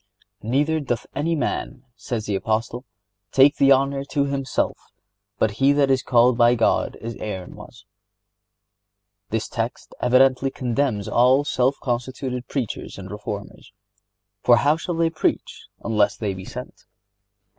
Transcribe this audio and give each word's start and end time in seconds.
"Neither 0.41 0.79
doth 0.79 1.05
any 1.13 1.35
man," 1.35 1.83
says 1.95 2.25
the 2.25 2.33
Apostle, 2.33 2.85
"take 3.31 3.57
the 3.57 3.71
honor 3.71 4.03
to 4.05 4.25
himself, 4.25 4.75
but 5.37 5.51
he 5.61 5.73
that 5.73 5.91
is 5.91 6.01
called 6.01 6.39
by 6.39 6.55
God, 6.55 6.95
as 6.95 7.13
Aaron 7.17 7.53
was."(73) 7.55 9.29
This 9.29 9.47
text 9.47 9.93
evidently 10.01 10.49
condemns 10.49 11.07
all 11.07 11.43
self 11.43 11.79
constituted 11.81 12.47
preachers 12.47 12.97
and 12.97 13.11
reformers; 13.11 13.71
for, 14.41 14.57
"how 14.57 14.75
shall 14.75 14.95
they 14.95 15.11
preach, 15.11 15.67
unless 15.85 16.17
they 16.17 16.33
be 16.33 16.45
sent?" 16.45 16.87